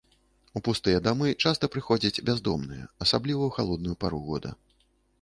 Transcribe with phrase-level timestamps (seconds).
[0.59, 4.49] У пустыя дамы часта прыходзяць бяздомныя, асабліва ў халодную пару года.